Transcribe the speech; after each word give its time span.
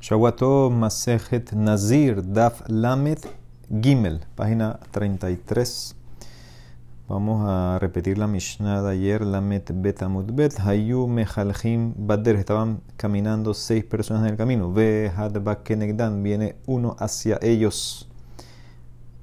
Shawato 0.00 0.70
Masejet 0.70 1.52
Nazir 1.52 2.22
Daf 2.22 2.62
Lamet 2.68 3.20
Gimel, 3.68 4.20
página 4.34 4.80
33. 4.92 5.94
Vamos 7.06 7.44
a 7.46 7.78
repetir 7.78 8.16
la 8.16 8.26
Mishnah 8.26 8.80
de 8.80 8.92
ayer, 8.92 9.20
Lamet 9.20 9.70
Betamut 9.74 10.32
Bet. 10.32 10.58
Hayu 10.58 11.06
Mehalhim 11.06 11.92
Bader. 11.98 12.36
Estaban 12.36 12.80
caminando 12.96 13.52
seis 13.52 13.84
personas 13.84 14.22
en 14.22 14.30
el 14.30 14.36
camino. 14.38 14.72
Ve 14.72 15.12
Hadba 15.14 15.62
Kenegdan. 15.62 16.22
Viene 16.22 16.56
uno 16.64 16.96
hacia 16.98 17.38
ellos. 17.42 18.08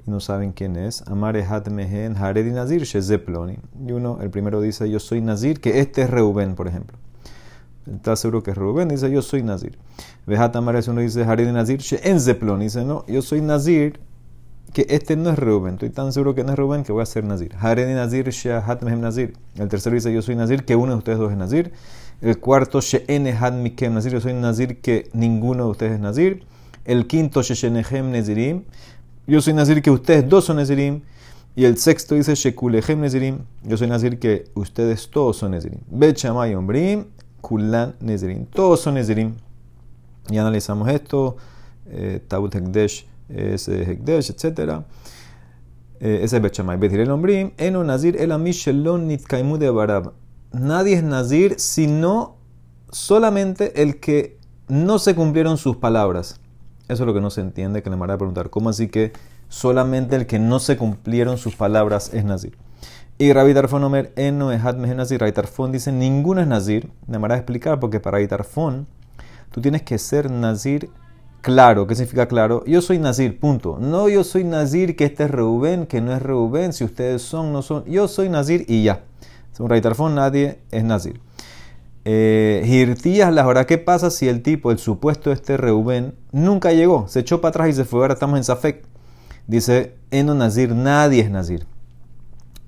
Y 0.05 0.11
no 0.11 0.19
saben 0.19 0.51
quién 0.51 0.75
es. 0.75 1.01
Amare 1.07 1.43
Had 1.43 1.69
Mehen 1.69 2.15
Haredi 2.15 2.51
Nazir 2.51 2.83
Shezeploni. 2.83 3.57
Y 3.83 3.93
uno, 3.93 4.19
el 4.21 4.29
primero 4.29 4.61
dice: 4.61 4.87
Yo 4.87 4.99
soy 4.99 5.21
Nazir, 5.21 5.59
que 5.59 5.79
este 5.79 6.03
es 6.03 6.09
Reuben, 6.11 6.53
por 6.53 6.67
ejemplo 6.67 6.99
está 7.95 8.15
seguro 8.15 8.43
que 8.43 8.51
es 8.51 8.57
Rubén, 8.57 8.87
dice 8.87 9.09
yo 9.11 9.21
soy 9.21 9.43
Nazir. 9.43 9.77
Vejata 10.25 10.61
Mares 10.61 10.87
uno 10.87 11.01
dice 11.01 11.23
Harid 11.23 11.47
Nazir, 11.47 11.79
en 12.03 12.19
Zeplon, 12.19 12.59
dice 12.59 12.83
no, 12.83 13.05
yo 13.07 13.21
soy 13.21 13.41
Nazir, 13.41 13.99
que 14.73 14.85
este 14.89 15.15
no 15.15 15.29
es 15.29 15.39
Rubén, 15.39 15.75
estoy 15.75 15.89
tan 15.89 16.11
seguro 16.13 16.35
que 16.35 16.43
no 16.43 16.51
es 16.51 16.59
Rubén 16.59 16.83
que 16.83 16.91
voy 16.91 17.01
a 17.01 17.05
ser 17.05 17.23
Nazir. 17.23 17.55
Harid 17.59 17.87
Nazir, 17.87 18.29
Shehat 18.29 18.83
Mehem 18.83 19.01
Nazir. 19.01 19.33
El 19.55 19.69
tercero 19.69 19.95
dice 19.95 20.13
yo 20.13 20.21
soy 20.21 20.35
Nazir, 20.35 20.65
que 20.65 20.75
uno 20.75 20.91
de 20.91 20.97
ustedes 20.97 21.17
dos 21.17 21.31
es 21.31 21.37
Nazir. 21.37 21.71
El 22.21 22.39
cuarto, 22.39 22.81
She'en 22.81 23.27
Had 23.27 23.53
Mikem 23.53 23.93
Nazir, 23.93 24.11
yo 24.11 24.21
soy 24.21 24.33
Nazir, 24.33 24.81
que 24.81 25.09
ninguno 25.13 25.65
de 25.65 25.69
ustedes 25.71 25.93
es 25.93 25.99
Nazir. 25.99 26.43
El 26.83 27.07
quinto, 27.07 27.41
She'enehem 27.41 28.11
Nazirim, 28.11 28.63
yo 29.27 29.41
soy 29.41 29.53
Nazir, 29.53 29.81
que 29.81 29.91
ustedes 29.91 30.27
dos 30.27 30.45
son 30.45 30.57
Nazirim. 30.57 31.01
Y 31.55 31.65
el 31.65 31.77
sexto 31.77 32.13
dice 32.13 32.35
Shekulehem 32.35 33.01
Nazirim, 33.01 33.39
yo 33.63 33.77
soy 33.77 33.87
Nazir, 33.87 34.19
que 34.19 34.45
ustedes 34.53 35.09
todos 35.09 35.37
son 35.37 35.51
Nazirim. 35.51 35.79
Bet 35.89 36.17
Shamay 36.17 36.53
Ombrim, 36.53 37.05
Kulan 37.47 37.95
Nezirim. 38.01 38.45
Todos 38.47 38.81
son 38.81 38.95
Nezirim. 38.95 39.35
Ya 40.27 40.41
analizamos 40.41 40.89
esto. 40.89 41.37
Eh, 41.85 42.21
Tabut 42.27 42.53
Hekdesh 42.53 43.07
es 43.29 43.69
eh, 43.69 43.89
Hekdesh, 43.89 44.31
etc. 44.31 44.81
Eh, 46.01 46.19
ese 46.23 46.35
es 46.35 46.41
Bechamay. 46.41 46.77
El 46.81 47.09
Ombrim. 47.09 47.51
Eno 47.57 47.85
Nazir 47.85 48.17
el 48.19 48.33
Amishelon 48.33 49.07
Nitkaimu 49.07 49.57
de 49.57 49.69
Barab. 49.69 50.11
Nadie 50.51 50.95
es 50.95 51.03
Nazir 51.03 51.55
sino 51.57 52.35
solamente 52.91 53.81
el 53.81 54.01
que 54.01 54.37
no 54.67 54.99
se 54.99 55.15
cumplieron 55.15 55.57
sus 55.57 55.77
palabras. 55.77 56.41
Eso 56.89 57.03
es 57.03 57.07
lo 57.07 57.13
que 57.13 57.21
no 57.21 57.29
se 57.29 57.39
entiende, 57.39 57.81
que 57.81 57.89
le 57.89 57.95
van 57.95 58.11
a 58.11 58.17
preguntar. 58.17 58.49
¿Cómo 58.49 58.67
así 58.67 58.89
que 58.89 59.13
solamente 59.47 60.17
el 60.17 60.27
que 60.27 60.37
no 60.37 60.59
se 60.59 60.75
cumplieron 60.75 61.37
sus 61.37 61.55
palabras 61.55 62.13
es 62.13 62.25
Nazir? 62.25 62.57
Y 63.19 63.33
Rabbi 63.33 63.53
Omer, 63.71 64.13
Eno 64.15 64.51
Ehad 64.51 64.75
Nazir. 64.75 65.19
Rabbi 65.19 65.31
Tarfon 65.31 65.71
dice, 65.71 65.91
ninguno 65.91 66.39
es 66.41 66.47
Nazir. 66.47 66.91
Me 67.07 67.17
a 67.17 67.35
explicar 67.35 67.79
porque 67.79 67.99
para 67.99 68.19
Rabbi 68.19 68.85
tú 69.51 69.59
tienes 69.59 69.81
que 69.81 69.97
ser 69.97 70.29
Nazir 70.29 70.91
claro. 71.41 71.87
¿Qué 71.87 71.95
significa 71.95 72.27
claro? 72.27 72.63
Yo 72.65 72.79
soy 72.81 72.99
Nazir, 72.99 73.39
punto. 73.39 73.79
No 73.79 74.07
yo 74.07 74.23
soy 74.23 74.43
Nazir, 74.43 74.95
que 74.95 75.05
este 75.05 75.23
es 75.23 75.31
Reubén, 75.31 75.87
que 75.87 75.99
no 75.99 76.13
es 76.13 76.21
Reubén, 76.21 76.73
si 76.73 76.83
ustedes 76.83 77.23
son, 77.23 77.51
no 77.51 77.63
son. 77.63 77.85
Yo 77.85 78.07
soy 78.07 78.29
Nazir 78.29 78.65
y 78.67 78.83
ya. 78.83 79.01
Según 79.51 79.71
Rabbi 79.71 79.81
Tarfon, 79.81 80.13
nadie 80.13 80.59
es 80.69 80.83
Nazir. 80.83 81.19
Eh, 82.05 82.61
Girtías, 82.65 83.33
la 83.33 83.47
hora, 83.47 83.65
¿qué 83.65 83.79
pasa 83.79 84.11
si 84.11 84.29
el 84.29 84.43
tipo, 84.43 84.71
el 84.71 84.77
supuesto 84.77 85.31
este 85.31 85.57
Reubén, 85.57 86.13
nunca 86.31 86.71
llegó? 86.71 87.07
Se 87.07 87.21
echó 87.21 87.41
para 87.41 87.49
atrás 87.49 87.69
y 87.69 87.73
se 87.73 87.83
fue. 87.83 88.01
Ahora 88.01 88.13
estamos 88.13 88.37
en 88.37 88.43
Safek. 88.43 88.85
Dice, 89.47 89.95
Eno 90.11 90.35
Nazir, 90.35 90.75
nadie 90.75 91.21
es 91.21 91.31
Nazir. 91.31 91.65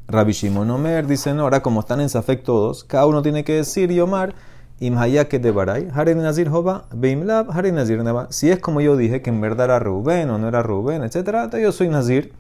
Rabbi 0.10 0.32
Shimon 0.32 0.70
Omer 0.72 1.06
dice, 1.06 1.34
no, 1.36 1.44
ahora 1.44 1.62
como 1.62 1.82
están 1.82 2.02
en 2.02 2.10
Safek 2.10 2.44
todos, 2.44 2.84
cada 2.84 3.06
uno 3.06 3.22
tiene 3.22 3.44
que 3.44 3.54
decir 3.54 3.92
Yomar, 3.92 4.34
Imhaya 4.80 5.28
que 5.28 5.38
de 5.38 5.52
Baray, 5.52 5.90
Harin 5.94 6.18
Nazir 6.24 6.50
Jova, 6.50 6.86
Beimlab, 6.92 7.52
Harin 7.52 7.76
Nazir 7.76 8.02
Neba. 8.04 8.28
Si 8.32 8.50
es 8.50 8.60
como 8.60 8.82
yo 8.82 8.98
dije, 8.98 9.22
que 9.22 9.30
en 9.30 9.40
verdad 9.40 9.66
era 9.66 9.80
Rubén 9.80 10.30
o 10.32 10.40
no 10.40 10.48
era 10.48 10.64
Rubén, 10.64 11.04
etc., 11.04 11.54
yo 11.62 11.72
soy 11.72 11.90
Nazir 11.90 12.34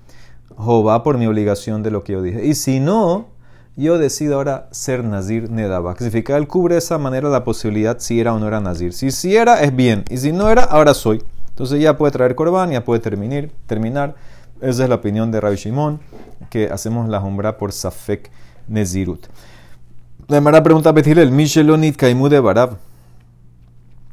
Jova 0.56 1.04
por 1.04 1.18
mi 1.18 1.28
obligación 1.28 1.84
de 1.84 1.92
lo 1.92 2.04
que 2.04 2.14
yo 2.14 2.22
dije. 2.24 2.44
Y 2.46 2.56
si 2.56 2.80
no, 2.80 3.28
yo 3.76 4.00
decido 4.00 4.36
ahora 4.36 4.68
ser 4.72 5.04
Nazir 5.04 5.52
Nedaba. 5.52 5.94
Que 5.94 6.06
significa, 6.06 6.38
él 6.38 6.48
cubre 6.48 6.76
de 6.76 6.80
esa 6.80 6.98
manera 6.98 7.30
la 7.30 7.44
posibilidad 7.44 8.00
si 8.00 8.20
era 8.20 8.34
o 8.34 8.40
no 8.40 8.48
era 8.48 8.60
Nazir. 8.60 8.94
Si 8.94 9.12
sí 9.12 9.36
era, 9.36 9.62
es 9.62 9.76
bien. 9.76 10.06
Y 10.10 10.18
si 10.18 10.32
no 10.32 10.50
era, 10.50 10.64
ahora 10.64 10.94
soy. 10.96 11.22
Entonces 11.50 11.82
ya 11.82 11.98
puede 11.98 12.14
traer 12.14 12.36
Corban, 12.36 12.72
ya 12.72 12.84
puede 12.84 13.00
terminar. 13.00 13.50
terminar. 13.68 14.16
Esa 14.62 14.84
es 14.84 14.90
la 14.90 14.96
opinión 14.96 15.32
de 15.32 15.40
Rabbi 15.40 15.56
Shimon 15.56 16.00
que 16.50 16.70
hacemos 16.70 17.08
la 17.08 17.20
jumbra 17.20 17.58
por 17.58 17.72
Safek 17.72 18.30
Nezirut. 18.68 19.28
La 20.28 20.38
primera 20.38 20.62
pregunta 20.62 20.94
el 20.96 21.32
Mishelonit 21.32 21.96
Kaimu 21.96 22.30
de 22.30 22.40
Barab. 22.40 22.78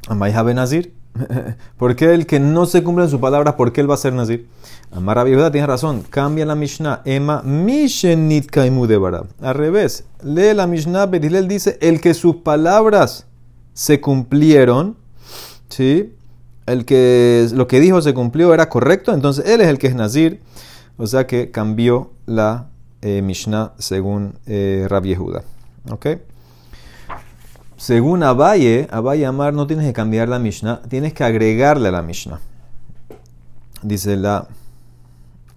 Amay 0.07 0.33
Nazir. 0.53 0.93
¿Por 1.77 1.95
qué 1.95 2.13
el 2.13 2.25
que 2.25 2.39
no 2.39 2.65
se 2.65 2.83
cumple 2.83 3.05
en 3.05 3.11
su 3.11 3.19
palabra, 3.19 3.57
por 3.57 3.71
qué 3.71 3.81
él 3.81 3.89
va 3.89 3.95
a 3.95 3.97
ser 3.97 4.13
Nazir? 4.13 4.47
Amar 4.91 5.27
Yehuda 5.27 5.51
tiene 5.51 5.67
razón. 5.67 6.03
Cambia 6.09 6.45
la 6.45 6.55
Mishnah. 6.55 7.01
Ema 7.05 7.41
Mishenit 7.43 8.49
Kaimu 8.49 8.87
de 8.87 8.97
Barab. 8.97 9.27
Al 9.41 9.55
revés. 9.55 10.05
Lee 10.23 10.53
la 10.53 10.65
Mishnah. 10.65 11.07
Betilel 11.07 11.47
dice: 11.47 11.77
el 11.81 11.99
que 11.99 12.13
sus 12.13 12.37
palabras 12.37 13.27
se 13.73 13.99
cumplieron. 13.99 14.95
¿Sí? 15.69 16.13
El 16.67 16.85
que 16.85 17.47
lo 17.53 17.67
que 17.67 17.79
dijo 17.79 18.01
se 18.01 18.13
cumplió 18.13 18.53
era 18.53 18.69
correcto. 18.69 19.13
Entonces 19.13 19.45
él 19.47 19.61
es 19.61 19.67
el 19.67 19.79
que 19.79 19.87
es 19.87 19.95
Nazir. 19.95 20.41
O 20.97 21.07
sea 21.07 21.25
que 21.25 21.49
cambió 21.51 22.11
la 22.25 22.69
eh, 23.01 23.21
Mishnah 23.21 23.73
según 23.77 24.39
eh, 24.45 24.85
Rabbi 24.89 25.09
Yehuda. 25.09 25.43
Según 27.77 28.23
Abaye, 28.23 28.87
Abaye 28.89 29.25
Amar 29.25 29.53
no 29.53 29.67
tienes 29.67 29.85
que 29.85 29.93
cambiar 29.93 30.27
la 30.27 30.39
Mishnah, 30.39 30.81
tienes 30.89 31.13
que 31.13 31.23
agregarle 31.23 31.89
a 31.89 31.91
la 31.91 32.01
Mishnah. 32.01 32.39
Dice 33.83 34.17
la 34.17 34.47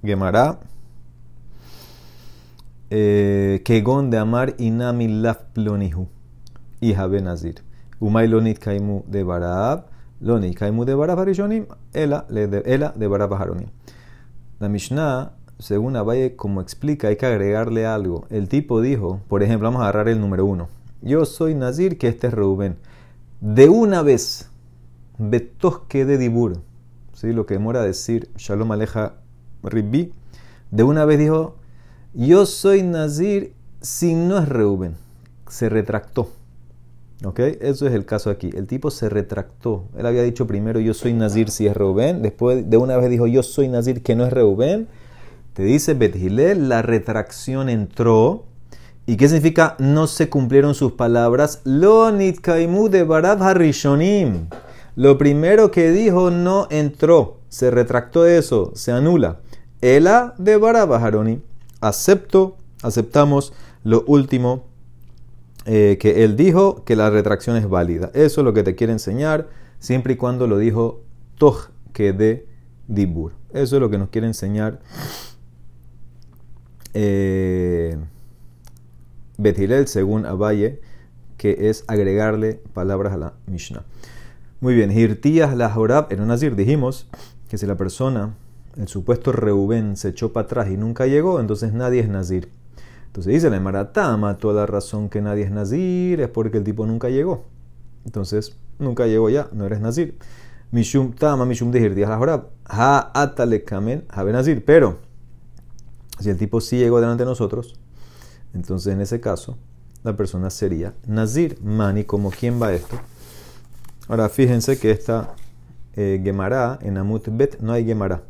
Gemara. 0.05 0.59
Eh, 2.91 3.63
Kegon 3.65 4.11
de 4.11 4.19
Amar 4.19 4.55
inami 4.59 5.09
laf 5.09 5.39
plonihu. 5.55 6.09
Hija 6.81 7.07
Benazir. 7.07 7.63
Umay 8.01 8.29
lonit 8.29 8.59
kaimu 8.59 9.03
de 9.07 9.25
Barab. 9.25 9.87
Harishonim. 10.21 11.67
Ela 11.93 12.27
de. 12.29 13.71
La 14.59 14.69
Mishnah, 14.69 15.33
según 15.59 15.97
Abaye, 15.97 16.37
como 16.37 16.61
explica, 16.61 17.09
hay 17.09 17.17
que 17.17 17.27
agregarle 17.27 17.87
algo. 17.87 18.27
El 18.31 18.49
tipo 18.49 18.81
dijo, 18.81 19.21
por 19.29 19.43
ejemplo, 19.43 19.69
vamos 19.69 19.81
a 19.81 19.85
agarrar 19.85 20.09
el 20.09 20.21
número 20.21 20.45
uno. 20.45 20.69
Yo 21.03 21.25
soy 21.25 21.55
Nazir, 21.55 21.97
que 21.97 22.09
este 22.09 22.27
es 22.27 22.35
Reuben. 22.35 22.77
De 23.41 23.71
una 23.71 24.03
vez, 24.03 24.51
betosque 25.19 26.05
de 26.05 26.19
Dibur, 26.19 26.59
¿sí? 27.15 27.33
lo 27.33 27.47
que 27.47 27.55
demora 27.55 27.83
decir 27.83 28.29
Shalom 28.37 28.73
Aleja 28.73 29.15
Ribbi, 29.63 30.13
de 30.71 30.83
una 30.83 31.07
vez 31.07 31.19
dijo, 31.19 31.57
yo 32.13 32.45
soy 32.45 32.83
Nazir 32.83 33.55
si 33.81 34.15
no 34.15 34.39
es 34.39 34.49
Reuben. 34.49 34.97
Se 35.49 35.69
retractó. 35.69 36.29
Eso 37.61 37.87
es 37.87 37.93
el 37.93 38.07
caso 38.07 38.31
aquí. 38.31 38.51
El 38.55 38.67
tipo 38.67 38.91
se 38.91 39.11
retractó. 39.11 39.85
Él 39.99 40.07
había 40.07 40.23
dicho 40.23 40.47
primero 40.47 40.81
yo 40.81 40.95
soy 40.95 41.13
Nazir 41.13 41.51
si 41.51 41.67
es 41.67 41.77
Reubén. 41.77 42.23
Después 42.23 42.71
de 42.71 42.77
una 42.79 42.97
vez 42.97 43.11
dijo 43.11 43.27
yo 43.27 43.43
soy 43.43 43.69
Nazir 43.69 44.03
que 44.03 44.17
no 44.17 44.25
es 44.25 44.33
Reubén. 44.33 44.89
Te 45.53 45.63
dice 45.63 45.93
Bethilel, 45.93 46.71
la 46.71 46.81
retracción 46.81 47.69
entró. 47.69 48.45
¿Y 49.05 49.17
qué 49.17 49.29
significa 49.29 49.77
no 49.79 50.07
se 50.07 50.31
cumplieron 50.31 50.75
sus 50.75 50.93
palabras? 50.93 51.61
Lo 51.65 52.11
kaimu 52.41 52.89
de 52.89 53.03
barab 53.05 53.43
harishonim. 53.43 54.47
Lo 54.97 55.19
primero 55.19 55.71
que 55.71 55.91
dijo 55.91 56.31
no 56.31 56.69
entró. 56.71 57.41
Se 57.51 57.71
retractó 57.71 58.25
eso. 58.25 58.73
Se 58.75 58.93
anula. 58.93 59.41
Ela 59.83 60.35
de 60.39 60.57
barab 60.57 60.95
haronim. 60.95 61.41
Acepto, 61.83 62.57
aceptamos 62.83 63.53
lo 63.85 64.05
último 64.07 64.70
eh, 65.67 65.99
que 66.01 66.25
él 66.25 66.37
dijo 66.37 66.85
que 66.85 66.97
la 66.97 67.11
retracción 67.11 67.57
es 67.57 67.69
válida. 67.69 68.11
Eso 68.15 68.41
es 68.41 68.45
lo 68.45 68.53
que 68.53 68.63
te 68.63 68.75
quiere 68.75 68.93
enseñar, 68.93 69.49
siempre 69.79 70.15
y 70.15 70.17
cuando 70.17 70.47
lo 70.47 70.59
dijo 70.59 71.03
Toj 71.37 71.69
que 71.93 72.13
de 72.13 72.47
Dibur. 72.89 73.33
Eso 73.53 73.77
es 73.77 73.81
lo 73.81 73.91
que 73.91 73.99
nos 73.99 74.09
quiere 74.09 74.27
enseñar 74.27 74.81
eh, 76.95 77.97
Betilel, 79.39 79.87
según 79.87 80.27
Abaye, 80.27 80.81
que 81.37 81.71
es 81.71 81.85
agregarle 81.89 82.61
palabras 82.75 83.13
a 83.13 83.17
la 83.17 83.35
Mishnah. 83.47 83.85
Muy 84.61 84.75
bien, 84.75 84.91
Hirtías 84.91 85.57
la 85.57 85.71
Jorab 85.71 86.13
en 86.13 86.21
un 86.21 86.29
Nazir 86.29 86.55
dijimos 86.55 87.09
que 87.49 87.57
si 87.57 87.67
la 87.67 87.77
persona, 87.77 88.35
el 88.77 88.89
supuesto 88.89 89.33
Reubén, 89.33 89.97
se 89.97 90.09
echó 90.11 90.33
para 90.33 90.45
atrás 90.45 90.69
y 90.71 90.77
nunca 90.77 91.07
llegó, 91.07 91.41
entonces 91.41 91.73
nadie 91.73 92.01
es 92.01 92.09
Nazir. 92.09 92.51
Entonces 93.11 93.33
dice 93.33 93.51
la 93.51 93.59
Maratama, 93.59 94.39
toda 94.39 94.61
la 94.61 94.67
razón 94.67 95.09
que 95.09 95.21
nadie 95.21 95.43
es 95.43 95.51
Nazir 95.51 96.21
es 96.21 96.29
porque 96.29 96.59
el 96.59 96.65
tipo 96.65 96.87
nunca 96.87 97.09
llegó. 97.09 97.45
Entonces, 98.05 98.57
nunca 98.79 99.07
llegó 99.07 99.29
ya, 99.29 99.49
no 99.53 99.67
eres 99.67 99.81
Nazir. 99.81 100.17
Mishum 100.71 101.13
Tama, 101.13 101.45
Mishum 101.45 101.73
Dihir, 101.73 102.05
Ha 102.05 103.11
Atale 103.13 103.65
Kamen, 103.65 104.05
Habe 104.11 104.31
Nazir. 104.31 104.65
Pero, 104.65 104.99
si 106.21 106.31
el 106.31 106.39
tipo 106.39 106.61
sí 106.61 106.79
llegó 106.79 107.01
delante 107.01 107.25
de 107.25 107.31
nosotros, 107.31 107.75
entonces 108.55 108.95
en 108.95 109.01
ese 109.01 109.21
caso, 109.21 109.59
la 110.05 110.17
persona 110.17 110.49
sería 110.49 110.95
Nazir. 111.05 111.59
Mani, 111.65 112.05
como 112.05 112.31
quién 112.31 112.63
va 112.63 112.73
esto. 112.73 112.97
Ahora, 114.07 114.29
fíjense 114.29 114.79
que 114.79 114.93
esta 114.93 115.35
eh, 115.95 116.21
Gemara, 116.23 116.79
en 116.81 116.97
Amut 116.97 117.27
Bet 117.29 117.59
no 117.59 117.73
hay 117.73 117.85
Gemara. 117.85 118.23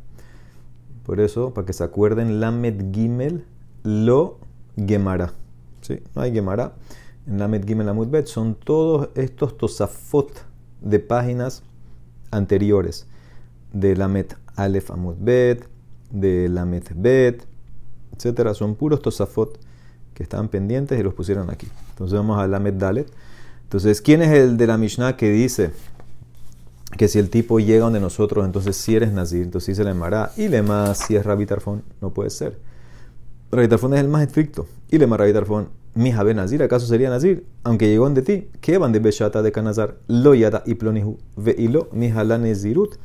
Por 1.05 1.21
eso, 1.21 1.53
para 1.53 1.67
que 1.67 1.75
se 1.75 1.85
acuerden, 1.85 2.41
Lamed 2.41 2.95
Gimel 2.95 3.45
lo 3.83 4.40
Gemara. 4.87 5.33
¿Sí? 5.81 6.01
No 6.15 6.23
hay 6.23 6.33
Gemara. 6.33 6.73
En 7.27 7.39
Lamed 7.39 7.67
Gimel 7.67 7.89
Amut 7.89 8.11
Bet 8.11 8.27
son 8.27 8.55
todos 8.55 9.09
estos 9.15 9.57
tosafot 9.57 10.31
de 10.81 10.99
páginas 10.99 11.63
anteriores. 12.31 13.07
De 13.73 13.95
Lamed 13.97 14.27
Aleph 14.57 14.91
Amut 14.91 15.17
Bet, 15.21 15.67
de 16.11 16.49
Lamed 16.49 16.85
Bet, 16.95 17.45
etcétera. 18.17 18.55
Son 18.55 18.75
puros 18.75 19.01
tosafot 19.03 19.59
que 20.15 20.23
estaban 20.23 20.49
pendientes 20.49 20.99
y 20.99 21.03
los 21.03 21.15
pusieron 21.15 21.51
aquí. 21.51 21.69
Entonces 21.91 22.17
vamos 22.17 22.39
a 22.39 22.47
Lamed 22.47 22.75
Dalet. 22.75 23.11
Entonces, 23.63 24.01
¿quién 24.01 24.23
es 24.23 24.33
el 24.33 24.57
de 24.57 24.67
la 24.67 24.77
Mishnah 24.77 25.17
que 25.17 25.31
dice 25.31 25.71
que 26.97 27.09
si 27.09 27.19
el 27.19 27.31
tipo 27.31 27.61
llega 27.61 27.85
donde 27.85 28.01
nosotros, 28.01 28.45
entonces 28.45 28.77
si 28.77 28.97
eres 28.97 29.13
nazir, 29.13 29.43
entonces 29.43 29.67
sí 29.67 29.75
se 29.75 29.85
le 29.85 29.91
amará. 29.91 30.33
Y 30.37 30.49
le 30.49 30.63
más 30.63 30.99
si 30.99 31.15
es 31.15 31.25
Rabbi 31.25 31.47
Tarfón, 31.47 31.83
no 32.01 32.11
puede 32.11 32.31
ser. 32.31 32.59
Rabbi 33.53 33.75
es 33.75 34.01
el 34.01 34.09
más 34.09 34.23
estricto. 34.23 34.67
Y 34.91 34.99
le 34.99 35.07
Rabbi 35.07 35.33
Tarfón, 35.33 35.69
mi 35.95 36.13
Jabe 36.13 36.35
Nazir, 36.35 36.63
¿acaso 36.63 36.87
sería 36.87 37.11
Nazir? 37.11 37.45
Aunque 37.65 37.89
llegó 37.89 38.09
de 38.11 38.23
ti, 38.23 38.49
¿qué 38.61 38.79
van 38.79 38.93
de 38.93 39.01
Beshata 39.01 39.43
de 39.43 39.51
Canazar? 39.51 39.97
Lo 40.07 40.35
yada 40.35 40.63
y 40.67 40.75
plonihu, 40.75 41.19
ve 41.37 41.57
lo 41.71 41.89
mi 41.93 42.11
Nezirut. 42.11 42.97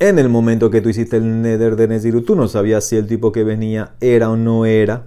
En 0.00 0.18
el 0.18 0.28
momento 0.28 0.70
que 0.70 0.80
tú 0.80 0.88
hiciste 0.88 1.16
el 1.16 1.42
neder 1.42 1.76
de 1.76 1.88
Nezirut, 1.88 2.24
tú 2.24 2.34
no 2.34 2.48
sabías 2.48 2.84
si 2.84 2.96
el 2.96 3.06
tipo 3.06 3.30
que 3.32 3.44
venía 3.44 3.94
era 4.00 4.30
o 4.30 4.36
no 4.36 4.64
era 4.66 5.06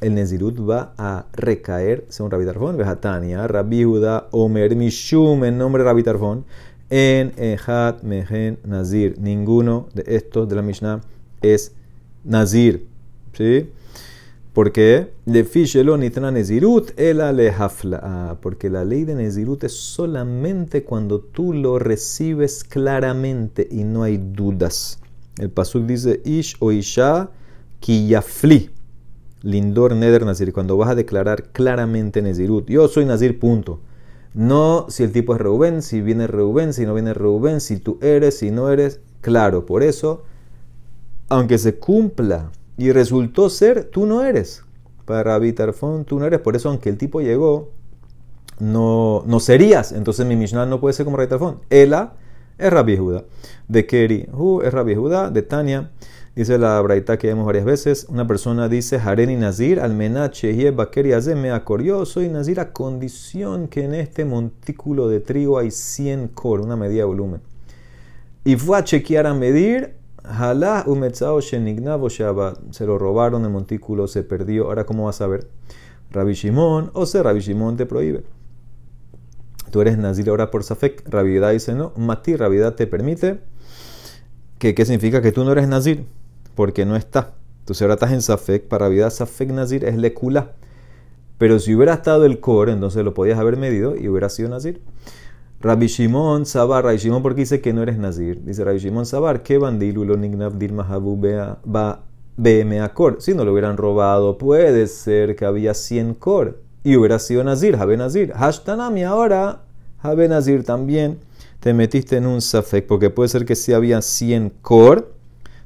el 0.00 0.14
Nezirut 0.14 0.58
va 0.68 0.92
a 0.98 1.26
recaer, 1.32 2.04
según 2.10 2.30
Rabbi 2.30 2.44
Tarfon, 2.44 2.76
Vejatania, 2.76 3.46
Rabbi 3.46 3.84
Judá, 3.84 4.28
Omer, 4.32 4.76
Mishum, 4.76 5.44
en 5.44 5.56
nombre 5.56 5.82
de 5.82 5.88
Rabbi 5.88 6.02
Tarfon, 6.02 6.44
en 6.90 7.32
Ejat, 7.38 8.02
Mehen, 8.02 8.58
Nazir. 8.64 9.16
Ninguno 9.18 9.88
de 9.94 10.04
estos 10.06 10.48
de 10.48 10.56
la 10.56 10.62
Mishnah 10.62 11.00
es 11.40 11.72
Nazir. 12.22 12.86
¿Sí? 13.32 13.70
¿Por 14.54 14.70
qué? 14.70 15.10
De 15.26 15.42
Fishelo 15.42 15.96
Nitna 15.96 16.30
Nezirut, 16.30 16.92
el 16.96 17.20
alejafla. 17.20 18.38
Porque 18.40 18.70
la 18.70 18.84
ley 18.84 19.04
de 19.04 19.16
Nezirut 19.16 19.64
es 19.64 19.72
solamente 19.72 20.84
cuando 20.84 21.18
tú 21.18 21.52
lo 21.52 21.80
recibes 21.80 22.62
claramente 22.62 23.66
y 23.68 23.82
no 23.82 24.04
hay 24.04 24.16
dudas. 24.16 25.00
El 25.38 25.50
Pasuk 25.50 25.86
dice 25.86 26.22
Ish 26.24 26.56
o 26.60 26.70
Isha 26.70 27.30
Kiyafli. 27.80 28.70
Lindor 29.42 29.96
Neder 29.96 30.24
Nazir, 30.24 30.52
cuando 30.52 30.76
vas 30.76 30.90
a 30.90 30.94
declarar 30.94 31.50
claramente 31.50 32.22
Nezirut, 32.22 32.70
yo 32.70 32.86
soy 32.86 33.06
Nazir, 33.06 33.40
punto. 33.40 33.80
No 34.34 34.86
si 34.88 35.02
el 35.02 35.10
tipo 35.10 35.34
es 35.34 35.40
Reuben, 35.40 35.82
si 35.82 36.00
viene 36.00 36.28
Reuben, 36.28 36.72
si 36.72 36.86
no 36.86 36.94
viene 36.94 37.12
Reuben, 37.12 37.60
si 37.60 37.78
tú 37.78 37.98
eres, 38.00 38.38
si 38.38 38.52
no 38.52 38.70
eres. 38.70 39.00
Claro, 39.20 39.66
por 39.66 39.82
eso, 39.82 40.22
aunque 41.28 41.58
se 41.58 41.74
cumpla 41.74 42.52
y 42.76 42.92
resultó 42.92 43.50
ser, 43.50 43.84
tú 43.84 44.06
no 44.06 44.24
eres. 44.24 44.64
Para 45.04 45.38
Vitarfón, 45.38 46.04
tú 46.04 46.18
no 46.18 46.26
eres. 46.26 46.40
Por 46.40 46.56
eso, 46.56 46.68
aunque 46.68 46.88
el 46.88 46.98
tipo 46.98 47.20
llegó, 47.20 47.70
no, 48.58 49.22
no 49.26 49.40
serías. 49.40 49.92
Entonces 49.92 50.26
mi 50.26 50.36
Mishnah 50.36 50.66
no 50.66 50.80
puede 50.80 50.94
ser 50.94 51.04
como 51.04 51.18
Vitarfón. 51.18 51.60
Ela 51.70 52.14
es 52.58 52.72
Rabbi 52.72 52.96
Judá. 52.96 53.24
De 53.68 53.86
Keri, 53.86 54.28
Hu 54.32 54.62
es 54.62 54.72
Rabbi 54.72 54.94
Judá. 54.94 55.30
De 55.30 55.42
Tania 55.42 55.90
Dice 56.36 56.58
la 56.58 56.80
braita 56.80 57.16
que 57.16 57.28
vemos 57.28 57.46
varias 57.46 57.64
veces. 57.64 58.06
Una 58.08 58.26
persona 58.26 58.68
dice, 58.68 58.96
Hareni 58.96 59.36
Nazir, 59.36 59.78
almenache, 59.78 60.50
y 60.50 60.64
me 61.36 61.62
Yo 61.84 62.04
soy 62.04 62.28
Nazir 62.28 62.58
a 62.58 62.72
condición 62.72 63.68
que 63.68 63.84
en 63.84 63.94
este 63.94 64.24
montículo 64.24 65.06
de 65.06 65.20
trigo 65.20 65.58
hay 65.58 65.70
100 65.70 66.28
cor, 66.28 66.60
una 66.60 66.74
medida 66.74 66.98
de 66.98 67.04
volumen. 67.04 67.40
Y 68.44 68.56
fue 68.56 68.78
a 68.78 68.82
chequear 68.82 69.28
a 69.28 69.34
medir, 69.34 69.94
Jalá 70.24 70.84
umetzao 70.86 71.40
Se 71.40 72.86
lo 72.86 72.98
robaron, 72.98 73.44
el 73.44 73.50
montículo 73.50 74.08
se 74.08 74.22
perdió. 74.22 74.66
Ahora, 74.66 74.84
¿cómo 74.84 75.04
vas 75.04 75.20
a 75.20 75.26
ver? 75.26 75.48
Rabbi 76.10 76.34
Shimon, 76.34 76.90
o 76.94 77.06
sea, 77.06 77.22
Rabbi 77.22 77.40
Shimon 77.40 77.76
te 77.76 77.86
prohíbe. 77.86 78.24
Tú 79.70 79.80
eres 79.80 79.98
Nazir 79.98 80.28
ahora 80.30 80.50
por 80.50 80.62
Safek. 80.62 81.08
Ravidad 81.08 81.52
dice 81.52 81.74
no. 81.74 81.92
Mati, 81.96 82.36
Ravidad 82.36 82.74
te 82.74 82.86
permite. 82.86 83.40
¿Qué 84.58 84.74
significa 84.84 85.20
que 85.20 85.32
tú 85.32 85.44
no 85.44 85.52
eres 85.52 85.68
Nazir? 85.68 86.06
porque 86.54 86.84
no 86.84 86.96
está. 86.96 87.34
Entonces 87.60 87.82
ahora 87.82 87.94
estás 87.94 88.12
en 88.12 88.22
Safek, 88.22 88.68
para 88.68 88.88
vida 88.88 89.10
Safek 89.10 89.50
Nazir 89.50 89.84
es 89.84 89.96
Lekula. 89.96 90.52
Pero 91.38 91.58
si 91.58 91.74
hubiera 91.74 91.94
estado 91.94 92.24
el 92.24 92.40
core, 92.40 92.72
entonces 92.72 93.04
lo 93.04 93.14
podías 93.14 93.38
haber 93.38 93.56
medido 93.56 93.96
y 93.96 94.08
hubiera 94.08 94.28
sido 94.28 94.48
Nazir. 94.48 94.80
Rabbi 95.64 95.86
Shimon 95.86 96.44
Sabar, 96.44 96.84
Rabbi 96.84 96.98
Shimon 96.98 97.22
porque 97.22 97.40
dice 97.40 97.62
que 97.62 97.72
no 97.72 97.82
eres 97.82 97.96
Nazir. 97.96 98.44
Dice 98.44 98.62
Rabbi 98.62 98.80
Shimon 98.80 99.06
Sabar, 99.06 99.42
que 99.42 99.56
bandilu 99.56 100.04
lo 100.04 100.14
nignav 100.14 100.58
dilma 100.58 100.86
ba 101.64 102.02
akor. 102.82 103.16
Si 103.20 103.32
no 103.32 103.46
lo 103.46 103.52
hubieran 103.54 103.78
robado, 103.78 104.36
puede 104.36 104.86
ser 104.88 105.34
que 105.34 105.46
había 105.46 105.72
100 105.72 106.16
core 106.16 106.56
y 106.82 106.96
hubiera 106.96 107.18
sido 107.18 107.42
Nazir, 107.44 107.76
Habe 107.76 107.96
Nazir. 107.96 108.34
Hashtanami 108.34 109.04
ahora, 109.04 109.62
Habe 110.00 110.28
Nazir 110.28 110.64
también. 110.64 111.18
Te 111.60 111.72
metiste 111.72 112.18
en 112.18 112.26
un 112.26 112.42
Safek 112.42 112.86
porque 112.86 113.08
puede 113.08 113.30
ser 113.30 113.46
que 113.46 113.56
si 113.56 113.72
había 113.72 114.02
100 114.02 114.52
core 114.60 115.06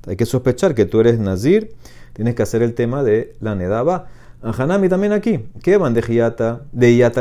hay 0.07 0.15
que 0.15 0.27
sospechar 0.27 0.77
que 0.77 0.87
tú 0.87 1.01
eres 1.01 1.19
Nazir, 1.19 1.75
tienes 2.13 2.37
que 2.37 2.45
hacer 2.45 2.63
el 2.63 2.75
tema 2.75 3.03
de 3.03 3.35
la 3.41 3.57
Nedaba. 3.57 4.07
Hanami 4.43 4.89
también 4.89 5.13
aquí. 5.13 5.41
¿Qué 5.61 5.77
van 5.77 5.93
de 5.93 6.03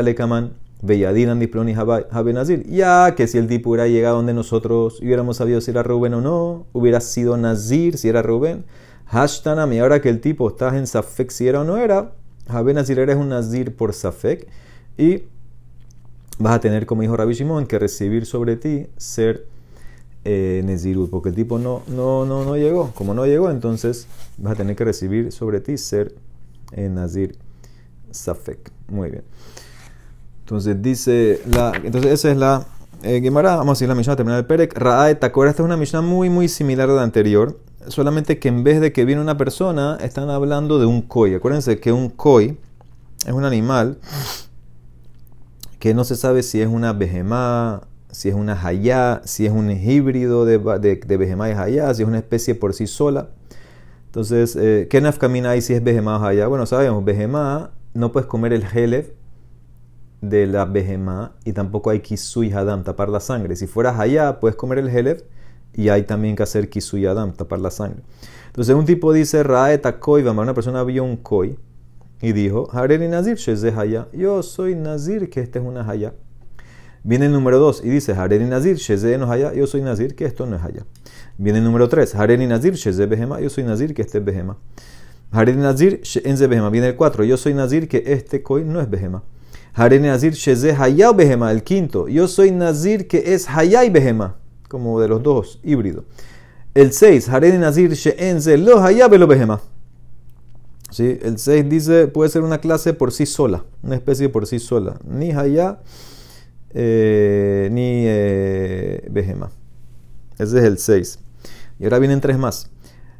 Lekaman, 0.04 0.52
Beyadinan 0.82 1.38
Diploni 1.38 1.74
Habe 1.74 2.32
Nazir? 2.32 2.66
Ya 2.68 3.14
que 3.14 3.26
si 3.26 3.38
el 3.38 3.48
tipo 3.48 3.70
hubiera 3.70 3.88
llegado 3.88 4.16
donde 4.16 4.34
nosotros 4.34 5.00
hubiéramos 5.00 5.36
sabido 5.36 5.60
si 5.60 5.70
era 5.70 5.82
Rubén 5.82 6.14
o 6.14 6.20
no, 6.20 6.66
hubiera 6.72 7.00
sido 7.00 7.36
Nazir 7.36 7.98
si 7.98 8.08
era 8.08 8.22
Rubén. 8.22 8.64
Hashtanami, 9.06 9.78
ahora 9.78 10.00
que 10.00 10.10
el 10.10 10.20
tipo 10.20 10.48
está 10.48 10.76
en 10.76 10.86
Safek 10.86 11.30
si 11.30 11.48
era 11.48 11.60
o 11.60 11.64
no 11.64 11.78
era, 11.78 12.12
Habe 12.46 12.74
Nazir 12.74 12.98
eres 12.98 13.16
un 13.16 13.30
Nazir 13.30 13.74
por 13.74 13.94
Safek 13.94 14.46
y 14.96 15.22
vas 16.38 16.56
a 16.56 16.60
tener, 16.60 16.86
como 16.86 17.02
dijo 17.02 17.16
Rabbi 17.16 17.34
Shimon, 17.34 17.66
que 17.66 17.78
recibir 17.78 18.26
sobre 18.26 18.56
ti 18.56 18.86
ser 18.96 19.46
eh, 20.24 21.06
porque 21.10 21.30
el 21.30 21.34
tipo 21.34 21.58
no, 21.58 21.82
no, 21.86 22.26
no, 22.26 22.44
no 22.44 22.56
llegó. 22.56 22.92
Como 22.94 23.14
no 23.14 23.24
llegó, 23.24 23.50
entonces 23.50 24.06
vas 24.36 24.52
a 24.52 24.56
tener 24.56 24.76
que 24.76 24.84
recibir 24.84 25.32
sobre 25.32 25.60
ti 25.60 25.78
ser 25.78 26.14
eh, 26.72 26.88
Nazir 26.88 27.36
Safek. 28.10 28.70
Muy 28.88 29.10
bien. 29.10 29.24
Entonces 30.48 30.80
dice, 30.80 31.42
la, 31.44 31.72
entonces 31.84 32.10
esa 32.10 32.30
es 32.30 32.36
la 32.38 32.66
eh, 33.02 33.20
vamos 33.30 33.68
a 33.68 33.72
decir 33.72 33.86
la 33.86 33.94
Mishnah, 33.94 34.16
terminar 34.16 34.38
el 34.38 34.46
Perek. 34.46 34.72
Ra'ae 34.78 35.14
Takora, 35.14 35.50
esta 35.50 35.62
es 35.62 35.64
una 35.66 35.76
Mishnah 35.76 36.00
muy, 36.00 36.30
muy 36.30 36.48
similar 36.48 36.88
a 36.88 36.94
la 36.94 37.02
anterior, 37.02 37.60
solamente 37.88 38.38
que 38.38 38.48
en 38.48 38.64
vez 38.64 38.80
de 38.80 38.90
que 38.90 39.04
viene 39.04 39.20
una 39.20 39.36
persona, 39.36 39.98
están 40.00 40.30
hablando 40.30 40.78
de 40.78 40.86
un 40.86 41.02
koi. 41.02 41.34
Acuérdense 41.34 41.78
que 41.80 41.92
un 41.92 42.08
koi 42.08 42.56
es 43.26 43.32
un 43.34 43.44
animal 43.44 43.98
que 45.78 45.92
no 45.92 46.04
se 46.04 46.16
sabe 46.16 46.42
si 46.42 46.62
es 46.62 46.66
una 46.66 46.94
behemá, 46.94 47.82
si 48.10 48.30
es 48.30 48.34
una 48.34 48.58
hayá, 48.66 49.20
si 49.26 49.44
es 49.44 49.52
un 49.52 49.70
híbrido 49.70 50.46
de, 50.46 50.56
de, 50.56 51.26
y 51.28 51.52
hayá, 51.52 51.92
si 51.92 52.02
es 52.04 52.08
una 52.08 52.18
especie 52.18 52.54
por 52.54 52.72
sí 52.72 52.86
sola. 52.86 53.28
Entonces, 54.06 54.56
eh, 54.56 54.86
¿qué 54.88 55.02
nafkamina 55.02 55.50
hay 55.50 55.60
si 55.60 55.74
es 55.74 55.84
Behemá 55.84 56.16
o 56.16 56.24
hayá? 56.24 56.46
Bueno, 56.46 56.64
sabemos, 56.64 57.04
Behemá 57.04 57.72
no 57.92 58.12
puedes 58.12 58.26
comer 58.26 58.54
el 58.54 58.64
Helev 58.64 59.18
de 60.20 60.46
la 60.46 60.64
Behemá 60.64 61.36
y 61.44 61.52
tampoco 61.52 61.90
hay 61.90 62.00
Kisui 62.00 62.52
Hadam, 62.52 62.84
tapar 62.84 63.08
la 63.08 63.20
sangre. 63.20 63.56
Si 63.56 63.66
fuera 63.66 63.98
hayá, 63.98 64.40
puedes 64.40 64.56
comer 64.56 64.78
el 64.78 64.88
Helev 64.88 65.24
y 65.74 65.88
hay 65.90 66.02
también 66.02 66.36
que 66.36 66.42
hacer 66.42 66.68
Kisui 66.68 67.06
Hadam, 67.06 67.32
tapar 67.32 67.60
la 67.60 67.70
sangre. 67.70 68.02
Entonces, 68.46 68.74
un 68.74 68.84
tipo 68.84 69.12
dice, 69.12 69.42
Raeta 69.42 70.00
Koi, 70.00 70.22
una 70.22 70.54
persona 70.54 70.82
vio 70.82 71.04
un 71.04 71.16
Koi 71.16 71.58
y 72.20 72.32
dijo, 72.32 72.68
Hareni 72.72 73.08
Nazir, 73.08 73.36
Sheze 73.36 73.72
Hayá. 73.76 74.08
Yo 74.12 74.42
soy 74.42 74.74
Nazir, 74.74 75.30
que 75.30 75.40
este 75.40 75.58
es 75.60 75.64
una 75.64 75.88
hayá. 75.88 76.14
Viene 77.04 77.26
el 77.26 77.32
número 77.32 77.58
2 77.58 77.82
y 77.84 77.90
dice, 77.90 78.12
Hareni 78.12 78.46
Nazir, 78.46 78.76
Sheze 78.76 79.16
no 79.18 79.30
haya, 79.30 79.54
yo 79.54 79.66
soy 79.66 79.82
Nazir, 79.82 80.14
que 80.16 80.24
esto 80.24 80.46
no 80.46 80.56
es 80.56 80.62
haya. 80.62 80.84
Viene 81.36 81.58
el 81.58 81.64
número 81.64 81.88
3, 81.88 82.14
Hareni 82.16 82.46
Nazir, 82.46 82.74
Sheze 82.74 83.06
Behema, 83.06 83.40
yo 83.40 83.48
soy 83.48 83.64
Nazir, 83.64 83.94
que 83.94 84.02
este 84.02 84.18
es 84.18 84.24
Behema. 84.24 84.58
Hareni 85.30 85.62
Nazir, 85.62 86.02
Enze 86.24 86.46
Behema. 86.48 86.70
Viene 86.70 86.88
el 86.88 86.96
4, 86.96 87.24
yo 87.24 87.36
soy 87.36 87.54
Nazir, 87.54 87.88
que 87.88 88.02
este 88.04 88.42
koi 88.42 88.64
no 88.64 88.80
es 88.80 88.90
Behema. 88.90 89.22
Hareni 89.78 90.08
Nazir, 90.08 90.32
Sheze 90.32 90.72
Haya 90.72 91.12
Behema. 91.12 91.52
El 91.52 91.62
quinto, 91.62 92.08
yo 92.08 92.26
soy 92.26 92.50
Nazir, 92.50 93.06
que 93.06 93.34
es 93.34 93.48
Haya 93.48 93.84
y 93.84 93.90
Behema. 93.90 94.36
Como 94.68 95.00
de 95.00 95.06
los 95.06 95.22
dos, 95.22 95.60
híbrido. 95.62 96.04
El 96.74 96.92
6, 96.92 97.28
Hareni 97.28 97.58
Nazir, 97.58 97.96
Enze 98.18 98.58
Lo 98.58 98.82
Haya 98.82 99.06
Belo 99.06 99.28
Behema. 99.28 99.60
¿Sí? 100.90 101.18
El 101.22 101.38
6 101.38 101.68
dice, 101.68 102.08
puede 102.08 102.28
ser 102.28 102.42
una 102.42 102.58
clase 102.58 102.92
por 102.92 103.12
sí 103.12 103.24
sola, 103.24 103.64
una 103.82 103.94
especie 103.94 104.28
por 104.28 104.48
sí 104.48 104.58
sola. 104.58 104.98
Ni 105.04 105.30
Haya 105.30 105.78
eh, 106.70 107.68
ni 107.70 108.02
eh, 108.04 109.06
Behema. 109.10 109.50
Ese 110.38 110.58
es 110.58 110.64
el 110.64 110.78
6. 110.78 111.18
Y 111.78 111.84
ahora 111.84 112.00
vienen 112.00 112.20
tres 112.20 112.36
más. 112.36 112.68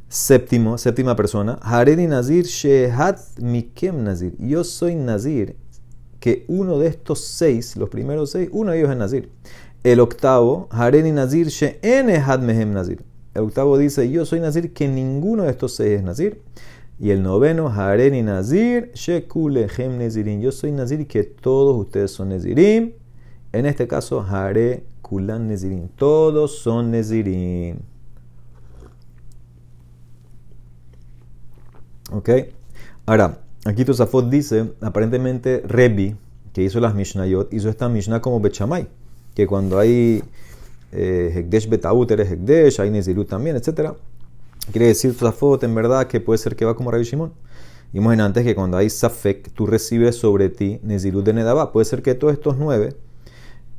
Séptimo, 0.09 0.77
séptima 0.77 1.15
persona. 1.15 1.57
Haredi 1.61 2.07
Nazir 2.07 2.45
Shehat 2.45 3.39
Mikem 3.39 4.03
Nazir. 4.03 4.35
Yo 4.39 4.63
soy 4.63 4.95
Nazir, 4.95 5.55
que 6.19 6.45
uno 6.47 6.79
de 6.79 6.87
estos 6.87 7.23
seis, 7.23 7.75
los 7.75 7.89
primeros 7.89 8.31
seis, 8.31 8.49
uno 8.51 8.71
de 8.71 8.79
ellos 8.79 8.91
es 8.91 8.97
Nazir. 8.97 9.29
El 9.83 9.99
octavo, 10.01 10.67
Hareni 10.71 11.11
Nazir 11.11 11.47
She'ene 11.47 12.17
Had 12.17 12.41
Mehem 12.41 12.73
Nazir. 12.73 13.03
El 13.33 13.43
octavo 13.43 13.77
dice, 13.77 14.09
yo 14.09 14.25
soy 14.25 14.39
Nazir, 14.39 14.73
que 14.73 14.87
ninguno 14.87 15.43
de 15.43 15.51
estos 15.51 15.75
seis 15.75 15.99
es 15.99 16.03
Nazir. 16.03 16.41
Y 16.99 17.11
el 17.11 17.23
noveno, 17.23 17.69
Hareni 17.69 18.21
Nazir 18.21 18.91
Shekulehem 18.93 19.97
Nazirim. 19.97 20.41
Yo 20.41 20.51
soy 20.51 20.73
Nazir, 20.73 21.07
que 21.07 21.23
todos 21.23 21.77
ustedes 21.77 22.11
son 22.11 22.29
Nazirim. 22.29 22.91
En 23.53 23.65
este 23.65 23.87
caso, 23.87 24.21
Hare 24.21 24.83
Kulan 25.01 25.47
Nazirim. 25.47 25.87
Todos 25.95 26.59
son 26.59 26.91
Nazirim. 26.91 27.77
¿Ok? 32.11 32.29
Ahora, 33.05 33.39
aquí 33.69 33.85
Tosafot 33.85 34.29
dice, 34.29 34.71
aparentemente 34.81 35.63
Rebi, 35.65 36.15
que 36.53 36.63
hizo 36.63 36.79
las 36.79 36.95
Mishnayot, 36.95 37.53
hizo 37.53 37.69
esta 37.69 37.89
Mishnah 37.89 38.21
como 38.21 38.39
Bechamay, 38.39 38.87
que 39.35 39.47
cuando 39.47 39.79
hay 39.79 40.23
eh, 40.91 41.31
Hekdesh 41.35 41.69
Betaut 41.69 42.09
eres 42.11 42.31
Hekdesh, 42.31 42.79
hay 42.79 42.89
Nezirut 42.89 43.29
también, 43.29 43.55
etc. 43.55 43.91
Quiere 44.71 44.87
decir 44.87 45.15
Tosafot 45.17 45.63
en 45.63 45.75
verdad 45.75 46.07
que 46.07 46.19
puede 46.19 46.37
ser 46.37 46.55
que 46.55 46.65
va 46.65 46.75
como 46.75 46.91
Rabbi 46.91 47.03
Shimon. 47.03 47.31
Vimos 47.91 48.13
en 48.13 48.21
antes 48.21 48.43
que 48.43 48.53
cuando 48.53 48.77
hay 48.77 48.89
Safek, 48.89 49.51
tú 49.53 49.65
recibes 49.65 50.15
sobre 50.15 50.49
ti 50.49 50.79
Nezirut 50.83 51.25
de 51.25 51.33
Nedabá. 51.33 51.71
Puede 51.71 51.85
ser 51.85 52.03
que 52.03 52.13
todos 52.13 52.33
estos 52.33 52.57
nueve 52.57 52.95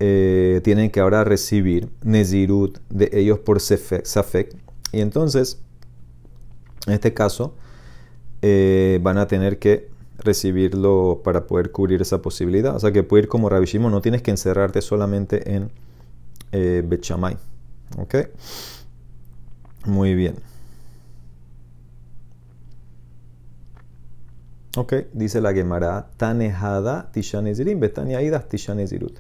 eh, 0.01 0.61
tienen 0.65 0.91
que 0.91 0.99
ahora 0.99 1.23
recibir 1.23 1.89
Nezirut 2.03 2.79
de 2.89 3.11
ellos 3.13 3.39
por 3.39 3.61
Safek. 3.61 4.57
Y 4.93 5.01
entonces, 5.01 5.61
en 6.89 6.95
este 6.95 7.15
caso, 7.15 7.55
eh, 8.43 8.99
van 9.03 9.19
a 9.19 9.27
tener 9.27 9.59
que 9.59 9.89
recibirlo 10.19 11.23
para 11.25 11.47
poder 11.47 11.71
cubrir 11.73 12.03
esa 12.03 12.23
posibilidad. 12.23 12.75
O 12.77 12.81
sea 12.81 12.93
que 12.93 13.03
puede 13.03 13.25
ir 13.25 13.29
como 13.29 13.49
Rabishimo, 13.49 13.91
no 13.91 14.01
tienes 14.01 14.23
que 14.23 14.31
encerrarte 14.31 14.83
solamente 14.83 15.55
en 15.55 15.71
eh, 16.53 16.83
Bechamay. 16.87 17.37
¿Ok? 17.99 18.15
Muy 19.87 20.15
bien. 20.15 20.37
Ok, 24.77 24.95
dice 25.13 25.41
la 25.41 25.53
Gemara, 25.53 26.11
Tanejada 26.17 27.11
Tishanezirim, 27.11 27.81
Betaniaidas 27.81 28.49
Tishanezirut. 28.49 29.19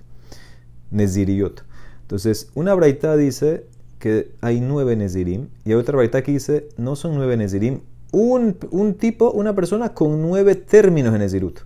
Neziriot. 0.90 1.64
Entonces, 2.02 2.50
una 2.54 2.74
braita 2.74 3.16
dice 3.16 3.66
que 3.98 4.32
hay 4.40 4.60
nueve 4.60 4.96
Nezirim 4.96 5.48
y 5.64 5.70
hay 5.70 5.74
otra 5.74 5.96
braita 5.96 6.22
que 6.22 6.32
dice 6.32 6.68
no 6.76 6.94
son 6.96 7.14
nueve 7.16 7.36
Nezirim, 7.36 7.80
un, 8.12 8.94
tipo, 8.98 9.30
una 9.30 9.54
persona 9.54 9.94
con 9.94 10.20
nueve 10.22 10.54
términos 10.54 11.14
en 11.14 11.20
Nezirut. 11.20 11.60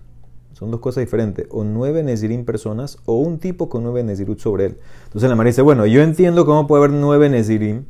Son 0.53 0.71
dos 0.71 0.79
cosas 0.79 1.01
diferentes. 1.01 1.47
O 1.49 1.63
nueve 1.63 2.01
Nezirim 2.01 2.45
personas 2.45 2.97
o 3.05 3.17
un 3.17 3.39
tipo 3.39 3.67
con 3.67 3.83
nueve 3.83 4.03
Nezirut 4.03 4.39
sobre 4.39 4.67
él. 4.67 4.77
Entonces 5.05 5.29
la 5.29 5.35
María 5.35 5.51
dice, 5.51 5.61
bueno, 5.61 5.85
yo 5.85 6.01
entiendo 6.01 6.45
cómo 6.45 6.65
puede 6.65 6.85
haber 6.85 6.97
nueve 6.97 7.29
Nezirim. 7.29 7.85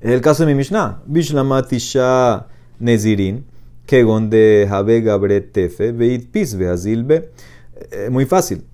Es 0.00 0.10
el 0.10 0.20
caso 0.20 0.44
de 0.44 0.52
mi 0.52 0.56
Mishnah. 0.56 1.02
Bishlamatisha 1.06 2.48
Nezirim. 2.78 3.44
Kegon 3.86 4.28
de 4.28 4.68
Habe 4.70 5.00
Gabret 5.00 5.52
Tefe. 5.52 5.92
Beit 5.92 6.30
Pisbe 6.30 6.68
Azilbe. 6.68 7.30
Eh, 7.90 8.10
muy 8.10 8.26
fácil. 8.26 8.64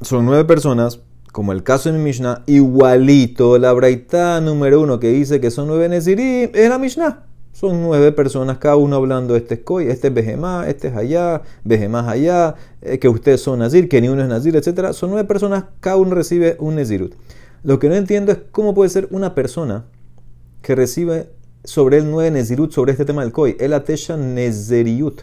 Son 0.00 0.24
nueve 0.24 0.44
personas, 0.44 1.00
como 1.32 1.52
el 1.52 1.62
caso 1.62 1.90
de 1.90 1.98
mi 1.98 2.04
Mishnah, 2.04 2.44
igualito 2.46 3.58
la 3.58 3.72
braita 3.74 4.40
número 4.40 4.80
uno 4.80 4.98
que 4.98 5.08
dice 5.08 5.40
que 5.40 5.50
son 5.50 5.68
nueve 5.68 5.88
Nezirim, 5.88 6.50
es 6.54 6.68
la 6.68 6.78
Mishnah. 6.78 7.25
Son 7.58 7.80
nueve 7.80 8.12
personas, 8.12 8.58
cada 8.58 8.76
uno 8.76 8.96
hablando, 8.96 9.34
este 9.34 9.54
es 9.54 9.60
Koy, 9.60 9.86
este 9.88 10.08
es 10.08 10.14
Bejemá, 10.14 10.68
este 10.68 10.88
es 10.88 10.94
allá, 10.94 11.40
Bejemá 11.64 12.10
allá, 12.10 12.54
eh, 12.82 12.98
que 12.98 13.08
ustedes 13.08 13.40
son 13.40 13.60
Nazir, 13.60 13.88
que 13.88 13.98
ni 14.02 14.08
uno 14.08 14.20
es 14.20 14.28
Nazir, 14.28 14.54
etc. 14.56 14.92
Son 14.92 15.08
nueve 15.08 15.26
personas, 15.26 15.64
cada 15.80 15.96
uno 15.96 16.14
recibe 16.14 16.58
un 16.58 16.74
Nezirut. 16.74 17.14
Lo 17.62 17.78
que 17.78 17.88
no 17.88 17.94
entiendo 17.94 18.30
es 18.30 18.40
cómo 18.50 18.74
puede 18.74 18.90
ser 18.90 19.08
una 19.10 19.34
persona 19.34 19.86
que 20.60 20.74
recibe 20.74 21.30
sobre 21.64 21.96
él 21.96 22.10
nueve 22.10 22.30
Nezirut 22.30 22.72
sobre 22.72 22.92
este 22.92 23.06
tema 23.06 23.22
del 23.22 23.32
Koy. 23.32 23.56
El 23.58 23.72
Atesha 23.72 24.18
Nezeriut. 24.18 25.22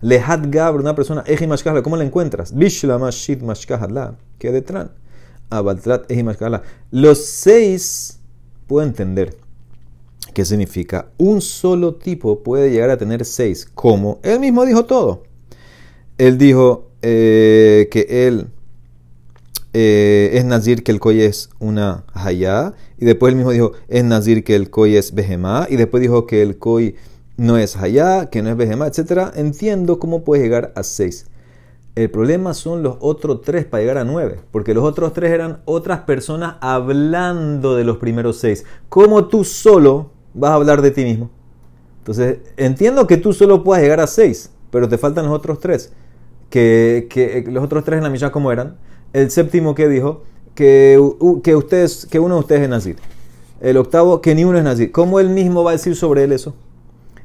Lehat 0.00 0.46
Gabr, 0.50 0.78
una 0.78 0.94
persona, 0.94 1.24
Eji 1.26 1.48
¿cómo 1.82 1.96
la 1.96 2.04
encuentras? 2.04 2.54
Bishla 2.54 2.98
Mashit 2.98 3.42
Mashkahadla, 3.42 4.14
que 4.38 4.52
detrás. 4.52 4.90
Abaltrat 5.50 6.08
Eji 6.08 6.24
Los 6.92 7.24
seis 7.24 8.20
puedo 8.68 8.86
entender 8.86 9.43
¿Qué 10.34 10.44
significa? 10.44 11.06
Un 11.16 11.40
solo 11.40 11.94
tipo 11.94 12.42
puede 12.42 12.70
llegar 12.70 12.90
a 12.90 12.98
tener 12.98 13.24
seis. 13.24 13.66
¿Cómo? 13.72 14.18
Él 14.24 14.40
mismo 14.40 14.66
dijo 14.66 14.84
todo. 14.84 15.22
Él 16.18 16.38
dijo 16.38 16.90
eh, 17.02 17.88
que 17.90 18.26
él 18.26 18.48
eh, 19.72 20.30
es 20.34 20.44
Nazir 20.44 20.82
que 20.82 20.90
el 20.90 20.98
Koy 20.98 21.22
es 21.22 21.50
una 21.60 22.04
Hayá. 22.12 22.74
Y 22.98 23.04
después 23.04 23.30
él 23.30 23.36
mismo 23.36 23.52
dijo, 23.52 23.72
es 23.86 24.02
Nazir 24.02 24.42
que 24.42 24.56
el 24.56 24.70
Koy 24.70 24.96
es 24.96 25.14
Behemá. 25.14 25.68
Y 25.70 25.76
después 25.76 26.00
dijo 26.00 26.26
que 26.26 26.42
el 26.42 26.58
Koy 26.58 26.96
no 27.36 27.56
es 27.56 27.76
Hayá, 27.76 28.28
que 28.28 28.42
no 28.42 28.50
es 28.50 28.56
Behemá, 28.56 28.88
etc. 28.88 29.30
Entiendo 29.36 30.00
cómo 30.00 30.24
puede 30.24 30.42
llegar 30.42 30.72
a 30.74 30.82
seis. 30.82 31.26
El 31.94 32.10
problema 32.10 32.54
son 32.54 32.82
los 32.82 32.96
otros 32.98 33.42
tres 33.42 33.66
para 33.66 33.82
llegar 33.82 33.98
a 33.98 34.04
nueve, 34.04 34.40
porque 34.50 34.74
los 34.74 34.82
otros 34.82 35.12
tres 35.12 35.30
eran 35.30 35.60
otras 35.64 36.00
personas 36.00 36.56
hablando 36.60 37.76
de 37.76 37.84
los 37.84 37.98
primeros 37.98 38.38
seis. 38.38 38.64
Como 38.88 39.28
tú 39.28 39.44
solo 39.44 40.13
vas 40.34 40.50
a 40.50 40.54
hablar 40.54 40.82
de 40.82 40.90
ti 40.90 41.04
mismo. 41.04 41.30
Entonces, 41.98 42.38
entiendo 42.56 43.06
que 43.06 43.16
tú 43.16 43.32
solo 43.32 43.64
puedas 43.64 43.82
llegar 43.82 44.00
a 44.00 44.06
seis, 44.06 44.50
pero 44.70 44.88
te 44.88 44.98
faltan 44.98 45.24
los 45.24 45.34
otros 45.34 45.60
tres. 45.60 45.92
Que, 46.50 47.06
que 47.08 47.44
los 47.48 47.64
otros 47.64 47.84
tres 47.84 47.98
en 47.98 48.04
la 48.04 48.10
milla 48.10 48.30
como 48.30 48.52
eran. 48.52 48.76
El 49.12 49.30
séptimo 49.30 49.74
que 49.74 49.88
dijo 49.88 50.22
que, 50.54 51.00
que, 51.42 51.56
ustedes, 51.56 52.06
que 52.06 52.18
uno 52.18 52.34
de 52.34 52.40
ustedes 52.40 52.62
es 52.62 52.68
Nazir. 52.68 52.96
El 53.60 53.76
octavo, 53.76 54.20
que 54.20 54.34
ni 54.34 54.44
uno 54.44 54.58
es 54.58 54.64
Nazir. 54.64 54.92
¿Cómo 54.92 55.18
él 55.18 55.30
mismo 55.30 55.64
va 55.64 55.70
a 55.70 55.74
decir 55.74 55.96
sobre 55.96 56.24
él 56.24 56.32
eso? 56.32 56.54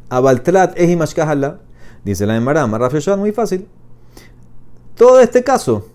Abaltlat 0.10 0.74
es. 0.78 0.98
Dice 2.04 2.25
la 2.25 2.38
Emara, 2.38 2.66
muy 3.18 3.32
fácil. 3.32 3.68
Todo 4.96 5.20
este 5.20 5.44
caso 5.44 5.88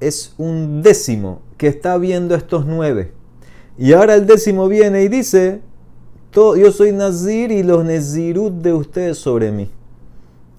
es 0.00 0.34
un 0.36 0.82
décimo 0.82 1.40
que 1.56 1.68
está 1.68 1.96
viendo 1.98 2.34
estos 2.34 2.66
nueve. 2.66 3.12
Y 3.78 3.92
ahora 3.92 4.14
el 4.14 4.26
décimo 4.26 4.68
viene 4.68 5.02
y 5.02 5.08
dice, 5.08 5.60
yo 6.36 6.70
soy 6.70 6.92
Nazir 6.92 7.50
y 7.50 7.62
los 7.62 7.82
Nezirut 7.84 8.52
de 8.52 8.74
ustedes 8.74 9.16
sobre 9.16 9.50
mí. 9.50 9.70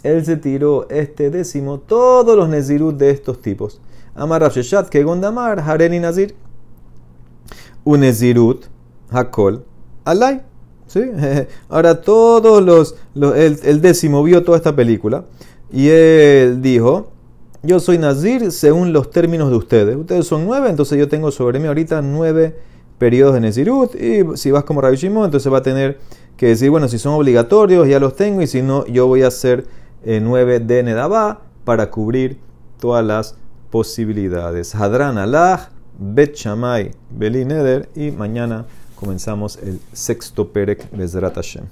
Él 0.01 0.25
se 0.25 0.35
tiró 0.35 0.89
este 0.89 1.29
décimo, 1.29 1.79
todos 1.79 2.35
los 2.35 2.49
Nezirut 2.49 2.97
de 2.97 3.11
estos 3.11 3.41
tipos. 3.41 3.79
Amar 4.15 4.41
Rafsheshat, 4.41 4.89
que 4.89 5.03
Gondamar, 5.03 5.59
Hareni 5.59 5.99
Nazir. 5.99 6.33
Un 7.83 7.99
Nezirut, 7.99 8.65
Hakol, 9.11 9.63
Alay. 10.03 10.41
¿Sí? 10.87 11.01
Ahora 11.69 12.01
todos 12.01 12.63
los, 12.63 12.95
el, 13.35 13.81
décimo 13.81 14.23
vio 14.23 14.43
toda 14.43 14.57
esta 14.57 14.75
película 14.75 15.25
y 15.71 15.89
él 15.89 16.61
dijo, 16.61 17.11
yo 17.61 17.79
soy 17.79 17.97
Nazir 17.99 18.51
según 18.51 18.93
los 18.93 19.11
términos 19.11 19.51
de 19.51 19.57
ustedes. 19.57 19.95
Ustedes 19.95 20.25
son 20.25 20.45
nueve, 20.45 20.69
entonces 20.69 20.97
yo 20.97 21.07
tengo 21.07 21.29
sobre 21.29 21.59
mí 21.59 21.67
ahorita 21.67 22.01
nueve 22.01 22.55
periodos 22.97 23.33
de 23.33 23.41
Nezirut. 23.41 23.95
Y 23.95 24.37
si 24.37 24.51
vas 24.51 24.63
como 24.63 24.81
Rabbi 24.81 24.95
Shimon, 24.95 25.25
entonces 25.25 25.51
va 25.51 25.59
a 25.59 25.63
tener 25.63 25.99
que 26.35 26.47
decir, 26.47 26.69
bueno, 26.69 26.87
si 26.87 26.99
son 26.99 27.13
obligatorios, 27.13 27.87
ya 27.87 27.99
los 27.99 28.15
tengo. 28.15 28.41
Y 28.41 28.47
si 28.47 28.61
no, 28.61 28.85
yo 28.85 29.07
voy 29.07 29.23
a 29.23 29.27
hacer 29.27 29.65
eh, 30.03 30.19
nueve 30.21 30.59
de 30.59 30.83
Nedabá 30.83 31.41
para 31.63 31.89
cubrir 31.89 32.37
todas 32.79 33.03
las 33.05 33.35
posibilidades. 33.69 34.75
Hadran 34.75 35.17
Allah, 35.17 35.69
Bet 35.97 36.35
Shamay, 36.35 36.91
Beli 37.09 37.45
Neder. 37.45 37.89
Y 37.95 38.11
mañana 38.11 38.65
comenzamos 38.95 39.57
el 39.57 39.79
sexto 39.93 40.49
Perek 40.51 40.89
Bezrat 40.91 41.35
Hashem. 41.35 41.65